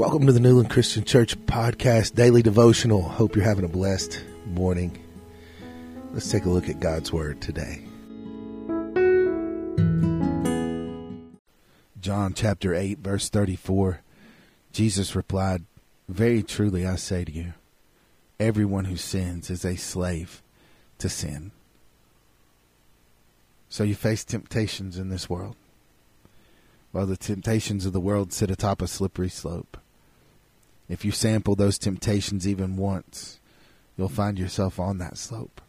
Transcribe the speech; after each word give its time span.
Welcome 0.00 0.24
to 0.28 0.32
the 0.32 0.40
Newland 0.40 0.70
Christian 0.70 1.04
Church 1.04 1.36
Podcast 1.44 2.14
Daily 2.14 2.40
Devotional. 2.40 3.02
Hope 3.02 3.36
you're 3.36 3.44
having 3.44 3.66
a 3.66 3.68
blessed 3.68 4.24
morning. 4.46 4.98
Let's 6.14 6.30
take 6.30 6.46
a 6.46 6.48
look 6.48 6.70
at 6.70 6.80
God's 6.80 7.12
Word 7.12 7.42
today. 7.42 7.82
John 12.00 12.32
chapter 12.32 12.74
8, 12.74 13.00
verse 13.00 13.28
34. 13.28 14.00
Jesus 14.72 15.14
replied, 15.14 15.66
Very 16.08 16.42
truly 16.42 16.86
I 16.86 16.96
say 16.96 17.26
to 17.26 17.30
you, 17.30 17.52
everyone 18.40 18.86
who 18.86 18.96
sins 18.96 19.50
is 19.50 19.66
a 19.66 19.76
slave 19.76 20.42
to 20.96 21.10
sin. 21.10 21.50
So 23.68 23.84
you 23.84 23.94
face 23.94 24.24
temptations 24.24 24.96
in 24.96 25.10
this 25.10 25.28
world. 25.28 25.56
while 26.90 27.04
the 27.04 27.18
temptations 27.18 27.84
of 27.84 27.92
the 27.92 28.00
world 28.00 28.32
sit 28.32 28.50
atop 28.50 28.80
a 28.80 28.86
slippery 28.86 29.28
slope. 29.28 29.76
If 30.90 31.04
you 31.04 31.12
sample 31.12 31.54
those 31.54 31.78
temptations 31.78 32.48
even 32.48 32.76
once, 32.76 33.38
you'll 33.96 34.08
find 34.08 34.36
yourself 34.36 34.80
on 34.80 34.98
that 34.98 35.16
slope. 35.16 35.60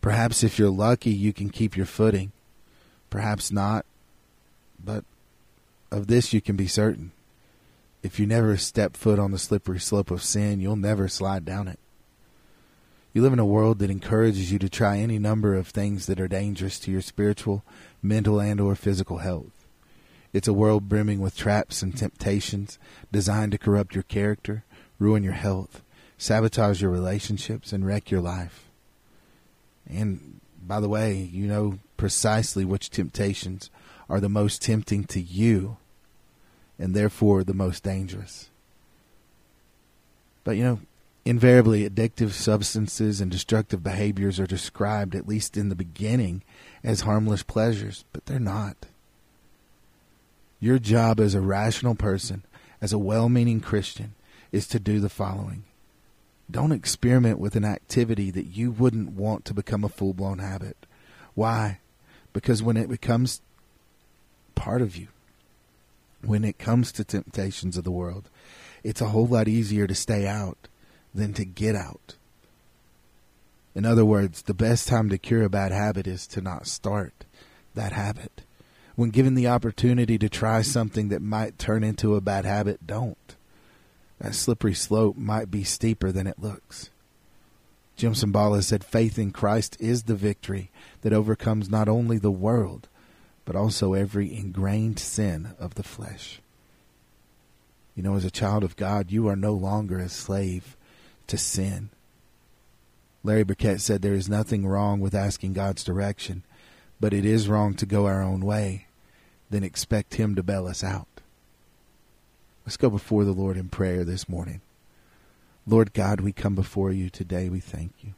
Perhaps 0.00 0.42
if 0.42 0.58
you're 0.58 0.68
lucky, 0.68 1.12
you 1.12 1.32
can 1.32 1.48
keep 1.48 1.76
your 1.76 1.86
footing. 1.86 2.32
Perhaps 3.08 3.52
not. 3.52 3.86
But 4.84 5.04
of 5.92 6.08
this 6.08 6.32
you 6.32 6.40
can 6.40 6.56
be 6.56 6.66
certain. 6.66 7.12
If 8.02 8.18
you 8.18 8.26
never 8.26 8.56
step 8.56 8.96
foot 8.96 9.20
on 9.20 9.30
the 9.30 9.38
slippery 9.38 9.78
slope 9.78 10.10
of 10.10 10.24
sin, 10.24 10.60
you'll 10.60 10.76
never 10.76 11.06
slide 11.06 11.44
down 11.44 11.68
it. 11.68 11.78
You 13.12 13.22
live 13.22 13.32
in 13.32 13.38
a 13.38 13.46
world 13.46 13.78
that 13.78 13.90
encourages 13.90 14.50
you 14.50 14.58
to 14.58 14.68
try 14.68 14.98
any 14.98 15.20
number 15.20 15.54
of 15.54 15.68
things 15.68 16.06
that 16.06 16.20
are 16.20 16.28
dangerous 16.28 16.80
to 16.80 16.90
your 16.90 17.00
spiritual, 17.00 17.62
mental, 18.02 18.40
and 18.40 18.60
or 18.60 18.74
physical 18.74 19.18
health. 19.18 19.57
It's 20.38 20.46
a 20.46 20.52
world 20.52 20.88
brimming 20.88 21.18
with 21.18 21.36
traps 21.36 21.82
and 21.82 21.96
temptations 21.96 22.78
designed 23.10 23.50
to 23.50 23.58
corrupt 23.58 23.96
your 23.96 24.04
character, 24.04 24.62
ruin 25.00 25.24
your 25.24 25.32
health, 25.32 25.82
sabotage 26.16 26.80
your 26.80 26.92
relationships, 26.92 27.72
and 27.72 27.84
wreck 27.84 28.12
your 28.12 28.20
life. 28.20 28.68
And 29.90 30.40
by 30.64 30.78
the 30.78 30.88
way, 30.88 31.16
you 31.16 31.48
know 31.48 31.80
precisely 31.96 32.64
which 32.64 32.88
temptations 32.88 33.68
are 34.08 34.20
the 34.20 34.28
most 34.28 34.62
tempting 34.62 35.06
to 35.06 35.20
you 35.20 35.76
and 36.78 36.94
therefore 36.94 37.42
the 37.42 37.52
most 37.52 37.82
dangerous. 37.82 38.48
But 40.44 40.56
you 40.56 40.62
know, 40.62 40.80
invariably 41.24 41.84
addictive 41.84 42.30
substances 42.30 43.20
and 43.20 43.28
destructive 43.28 43.82
behaviors 43.82 44.38
are 44.38 44.46
described, 44.46 45.16
at 45.16 45.26
least 45.26 45.56
in 45.56 45.68
the 45.68 45.74
beginning, 45.74 46.44
as 46.84 47.00
harmless 47.00 47.42
pleasures, 47.42 48.04
but 48.12 48.26
they're 48.26 48.38
not. 48.38 48.86
Your 50.60 50.78
job 50.78 51.20
as 51.20 51.34
a 51.34 51.40
rational 51.40 51.94
person, 51.94 52.42
as 52.80 52.92
a 52.92 52.98
well 52.98 53.28
meaning 53.28 53.60
Christian, 53.60 54.14
is 54.50 54.66
to 54.68 54.80
do 54.80 54.98
the 54.98 55.08
following. 55.08 55.64
Don't 56.50 56.72
experiment 56.72 57.38
with 57.38 57.54
an 57.54 57.64
activity 57.64 58.30
that 58.30 58.46
you 58.46 58.70
wouldn't 58.70 59.12
want 59.12 59.44
to 59.44 59.54
become 59.54 59.84
a 59.84 59.88
full 59.88 60.14
blown 60.14 60.38
habit. 60.38 60.76
Why? 61.34 61.80
Because 62.32 62.62
when 62.62 62.76
it 62.76 62.88
becomes 62.88 63.40
part 64.54 64.82
of 64.82 64.96
you, 64.96 65.08
when 66.22 66.44
it 66.44 66.58
comes 66.58 66.90
to 66.92 67.04
temptations 67.04 67.76
of 67.76 67.84
the 67.84 67.90
world, 67.90 68.28
it's 68.82 69.00
a 69.00 69.08
whole 69.08 69.26
lot 69.26 69.46
easier 69.46 69.86
to 69.86 69.94
stay 69.94 70.26
out 70.26 70.68
than 71.14 71.32
to 71.34 71.44
get 71.44 71.76
out. 71.76 72.16
In 73.74 73.84
other 73.84 74.04
words, 74.04 74.42
the 74.42 74.54
best 74.54 74.88
time 74.88 75.08
to 75.10 75.18
cure 75.18 75.44
a 75.44 75.48
bad 75.48 75.70
habit 75.70 76.08
is 76.08 76.26
to 76.28 76.40
not 76.40 76.66
start 76.66 77.24
that 77.74 77.92
habit 77.92 78.42
when 78.98 79.10
given 79.10 79.36
the 79.36 79.46
opportunity 79.46 80.18
to 80.18 80.28
try 80.28 80.60
something 80.60 81.06
that 81.06 81.22
might 81.22 81.56
turn 81.56 81.84
into 81.84 82.16
a 82.16 82.20
bad 82.20 82.44
habit, 82.44 82.84
don't. 82.84 83.36
That 84.18 84.34
slippery 84.34 84.74
slope 84.74 85.16
might 85.16 85.52
be 85.52 85.62
steeper 85.62 86.10
than 86.10 86.26
it 86.26 86.40
looks. 86.40 86.90
Jim 87.94 88.14
Cymbala 88.14 88.60
said, 88.64 88.82
Faith 88.82 89.16
in 89.16 89.30
Christ 89.30 89.76
is 89.78 90.02
the 90.02 90.16
victory 90.16 90.72
that 91.02 91.12
overcomes 91.12 91.70
not 91.70 91.88
only 91.88 92.18
the 92.18 92.32
world, 92.32 92.88
but 93.44 93.54
also 93.54 93.94
every 93.94 94.34
ingrained 94.34 94.98
sin 94.98 95.54
of 95.60 95.76
the 95.76 95.84
flesh. 95.84 96.40
You 97.94 98.02
know, 98.02 98.16
as 98.16 98.24
a 98.24 98.32
child 98.32 98.64
of 98.64 98.74
God, 98.74 99.12
you 99.12 99.28
are 99.28 99.36
no 99.36 99.52
longer 99.52 100.00
a 100.00 100.08
slave 100.08 100.76
to 101.28 101.38
sin. 101.38 101.90
Larry 103.22 103.44
Burkett 103.44 103.80
said 103.80 104.02
there 104.02 104.14
is 104.14 104.28
nothing 104.28 104.66
wrong 104.66 104.98
with 104.98 105.14
asking 105.14 105.52
God's 105.52 105.84
direction, 105.84 106.42
but 106.98 107.14
it 107.14 107.24
is 107.24 107.48
wrong 107.48 107.74
to 107.74 107.86
go 107.86 108.06
our 108.06 108.20
own 108.20 108.40
way 108.40 108.86
then 109.50 109.64
expect 109.64 110.14
Him 110.14 110.34
to 110.34 110.42
bail 110.42 110.66
us 110.66 110.84
out. 110.84 111.08
Let's 112.66 112.76
go 112.76 112.90
before 112.90 113.24
the 113.24 113.32
Lord 113.32 113.56
in 113.56 113.68
prayer 113.68 114.04
this 114.04 114.28
morning. 114.28 114.60
Lord 115.66 115.92
God, 115.92 116.20
we 116.20 116.32
come 116.32 116.54
before 116.54 116.92
you 116.92 117.10
today. 117.10 117.48
We 117.48 117.60
thank 117.60 117.92
you. 118.02 118.14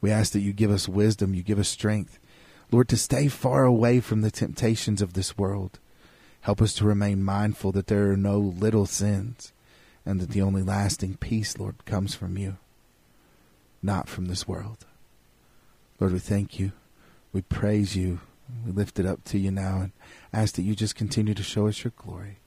We 0.00 0.10
ask 0.10 0.32
that 0.32 0.40
you 0.40 0.52
give 0.52 0.70
us 0.70 0.88
wisdom, 0.88 1.34
you 1.34 1.42
give 1.42 1.58
us 1.58 1.68
strength, 1.68 2.18
Lord, 2.70 2.88
to 2.88 2.96
stay 2.96 3.28
far 3.28 3.64
away 3.64 4.00
from 4.00 4.20
the 4.20 4.30
temptations 4.30 5.00
of 5.00 5.12
this 5.12 5.38
world. 5.38 5.78
Help 6.42 6.60
us 6.60 6.74
to 6.74 6.84
remain 6.84 7.22
mindful 7.22 7.72
that 7.72 7.86
there 7.86 8.10
are 8.10 8.16
no 8.16 8.38
little 8.38 8.86
sins 8.86 9.52
and 10.04 10.20
that 10.20 10.30
the 10.30 10.42
only 10.42 10.62
lasting 10.62 11.16
peace, 11.16 11.58
Lord, 11.58 11.84
comes 11.84 12.14
from 12.14 12.38
you, 12.38 12.56
not 13.82 14.08
from 14.08 14.26
this 14.26 14.46
world. 14.46 14.86
Lord, 15.98 16.12
we 16.12 16.18
thank 16.18 16.58
you. 16.58 16.72
We 17.32 17.42
praise 17.42 17.96
you. 17.96 18.20
We 18.64 18.72
lift 18.72 18.98
it 18.98 19.06
up 19.06 19.24
to 19.24 19.38
you 19.38 19.50
now 19.50 19.80
and 19.80 19.92
ask 20.32 20.54
that 20.54 20.62
you 20.62 20.74
just 20.74 20.94
continue 20.94 21.34
to 21.34 21.42
show 21.42 21.66
us 21.66 21.84
your 21.84 21.92
glory. 21.96 22.38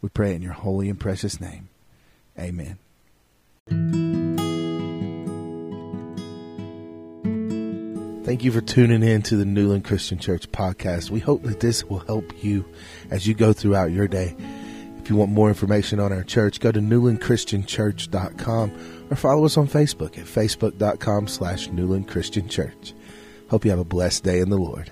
We 0.00 0.08
pray 0.08 0.34
in 0.34 0.42
your 0.42 0.52
holy 0.52 0.88
and 0.88 0.98
precious 0.98 1.40
name. 1.40 1.68
Amen. 2.38 2.78
Thank 8.24 8.42
you 8.42 8.52
for 8.52 8.62
tuning 8.62 9.02
in 9.02 9.20
to 9.22 9.36
the 9.36 9.44
Newland 9.44 9.84
Christian 9.84 10.18
Church 10.18 10.50
podcast. 10.50 11.10
We 11.10 11.20
hope 11.20 11.42
that 11.42 11.60
this 11.60 11.84
will 11.84 11.98
help 11.98 12.42
you 12.42 12.64
as 13.10 13.26
you 13.26 13.34
go 13.34 13.52
throughout 13.52 13.92
your 13.92 14.08
day. 14.08 14.34
If 14.98 15.10
you 15.10 15.16
want 15.16 15.32
more 15.32 15.48
information 15.48 16.00
on 16.00 16.10
our 16.10 16.22
church, 16.22 16.60
go 16.60 16.72
to 16.72 16.80
newlandchristianchurch.com 16.80 19.06
or 19.10 19.16
follow 19.16 19.44
us 19.44 19.58
on 19.58 19.68
Facebook 19.68 20.16
at 20.16 20.24
facebook.com 20.24 21.28
slash 21.28 21.68
Newland 21.68 22.08
Christian 22.08 22.48
Church. 22.48 22.94
Hope 23.50 23.66
you 23.66 23.70
have 23.70 23.78
a 23.78 23.84
blessed 23.84 24.24
day 24.24 24.40
in 24.40 24.48
the 24.48 24.56
Lord. 24.56 24.90